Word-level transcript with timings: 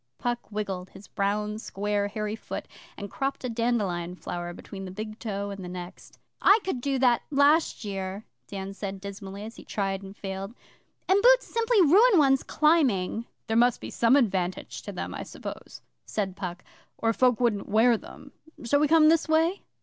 Puck 0.17 0.39
wriggled 0.49 0.89
his 0.89 1.07
brown, 1.07 1.59
square, 1.59 2.07
hairy 2.07 2.35
foot, 2.35 2.67
and 2.97 3.11
cropped 3.11 3.43
a 3.43 3.49
dandelion 3.49 4.15
flower 4.15 4.51
between 4.51 4.85
the 4.85 4.89
big 4.89 5.19
toe 5.19 5.51
and 5.51 5.63
the 5.63 5.69
next. 5.69 6.17
'I 6.41 6.57
could 6.63 6.81
do 6.81 6.97
that 6.97 7.21
last 7.29 7.85
year,' 7.85 8.25
Dan 8.47 8.73
said 8.73 8.99
dismally, 8.99 9.43
as 9.43 9.57
he 9.57 9.63
tried 9.63 10.01
and 10.01 10.17
failed. 10.17 10.55
'And 11.07 11.21
boots 11.21 11.45
simply 11.45 11.81
ruin 11.83 12.17
one's 12.17 12.41
climbing.' 12.41 13.27
'There 13.45 13.57
must 13.57 13.79
be 13.79 13.91
some 13.91 14.15
advantage 14.15 14.81
to 14.81 14.91
them, 14.91 15.13
I 15.13 15.21
suppose,'said 15.21 16.35
Puck, 16.35 16.63
or 16.97 17.13
folk 17.13 17.39
wouldn't 17.39 17.69
wear 17.69 17.95
them. 17.95 18.31
Shall 18.63 18.79
we 18.79 18.87
come 18.87 19.07
this 19.09 19.27
way? 19.29 19.61